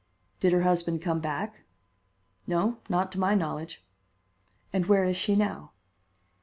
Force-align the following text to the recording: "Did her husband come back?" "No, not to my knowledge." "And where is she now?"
"Did 0.39 0.51
her 0.51 0.63
husband 0.63 0.99
come 1.03 1.19
back?" 1.19 1.61
"No, 2.47 2.79
not 2.89 3.11
to 3.11 3.19
my 3.19 3.35
knowledge." 3.35 3.85
"And 4.73 4.87
where 4.87 5.03
is 5.03 5.15
she 5.15 5.35
now?" 5.35 5.73